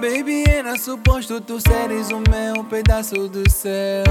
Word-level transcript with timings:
Baby, 0.00 0.44
era 0.48 0.78
suposto 0.78 1.42
tu 1.42 1.60
seres 1.60 2.08
o 2.08 2.22
meu 2.30 2.64
pedaço 2.64 3.28
do 3.28 3.48
céu. 3.50 4.02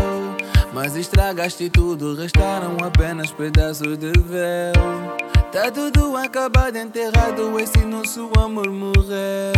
Mas 0.71 0.95
estragaste 0.95 1.67
tudo, 1.71 2.13
restaram 2.13 2.77
apenas 2.83 3.31
pedaços 3.31 3.97
de 3.97 4.11
véu. 4.11 5.17
Tá 5.51 5.71
tudo 5.71 6.15
acabado, 6.15 6.75
enterrado, 6.75 7.59
esse 7.59 7.79
nosso 7.79 8.29
amor 8.37 8.69
morreu. 8.69 9.51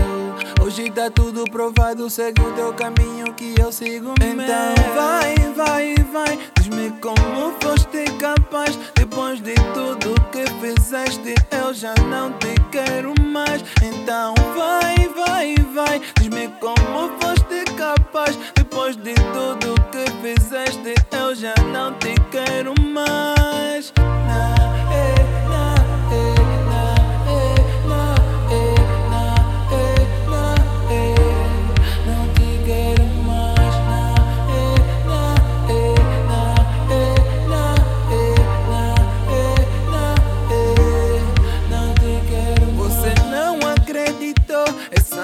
Hoje 0.63 0.90
tá 0.90 1.09
tudo 1.09 1.44
provado, 1.52 2.09
segue 2.09 2.41
o 2.41 2.54
teu 2.54 2.73
caminho 2.76 3.34
que 3.34 3.54
eu 3.59 3.70
sigo 3.70 4.13
o 4.13 4.16
meu. 4.18 4.45
Então 4.45 4.73
vai, 4.95 5.35
vai, 5.54 5.95
vai, 6.13 6.40
diz-me 6.57 6.91
como 7.02 7.54
foste 7.62 8.05
capaz. 8.18 8.79
Depois 8.95 9.41
de 9.41 9.55
tudo 9.73 10.16
que 10.32 10.45
fizeste, 10.62 11.35
eu 11.52 11.73
já 11.73 11.93
não 12.09 12.32
te 12.40 12.55
quero 12.71 13.13
mais. 13.31 13.63
Então 13.81 14.34
vai, 14.55 15.08
vai, 15.16 15.55
vai, 15.73 16.02
diz-me 16.20 16.49
como 16.59 17.09
foste 17.20 17.63
capaz. 17.77 18.38
Depois 18.55 18.95
de 18.98 19.13
tudo 19.13 19.76
que 19.91 20.05
fizeste, 20.21 20.94
eu 21.12 21.34
já 21.34 21.54
não 21.71 21.94
te 21.94 22.13
quero 22.30 22.73
mais. 22.73 22.80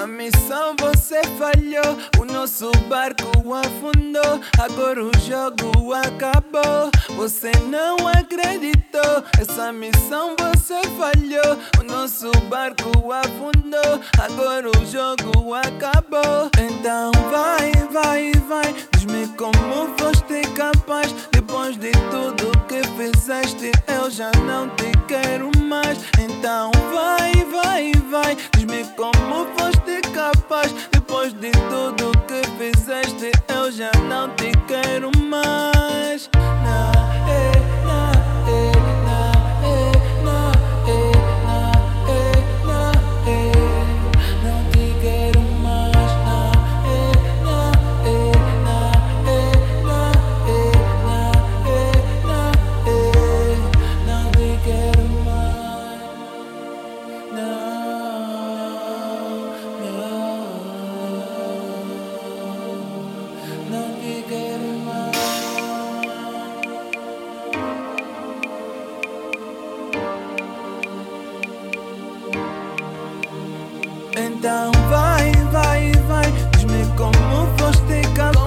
Missão 0.08 0.74
você 0.80 1.22
falhou. 1.38 1.98
O 2.18 2.24
nosso 2.24 2.70
barco 2.88 3.54
afundou, 3.54 4.40
agora 4.58 5.04
o 5.04 5.10
jogo 5.20 5.92
acabou. 5.92 6.90
Você 7.16 7.52
não 7.68 7.96
acreditou, 8.08 9.22
essa 9.38 9.72
missão 9.72 10.34
você 10.38 10.80
falhou. 10.96 11.58
O 11.78 11.82
nosso 11.84 12.30
barco 12.48 13.12
afundou, 13.12 14.00
agora 14.18 14.68
o 14.68 14.86
jogo 14.86 15.54
acabou. 15.54 16.50
Então 16.58 17.12
vai, 17.30 17.70
vai, 17.92 18.32
vai, 18.48 18.74
diz-me 18.92 19.28
como 19.36 19.94
foste 19.98 20.42
capaz. 20.56 21.14
Depois 21.32 21.76
de 21.76 21.92
tudo 22.10 22.50
que 22.66 22.82
fizeste, 22.96 23.70
eu 23.86 24.10
já 24.10 24.30
não 24.46 24.68
te 24.70 24.90
quero 25.06 25.50
mais. 25.58 25.98
Então 26.18 26.70
vai, 26.92 27.32
vai, 27.44 27.92
vai, 28.10 28.36
como 28.96 29.46
foste 29.56 30.07
Então 74.18 74.72
vai, 74.90 75.30
vai, 75.52 75.92
vai, 76.08 76.32
diz-me 76.52 76.84
como 76.96 77.46
foste 77.56 78.02
casado. 78.16 78.37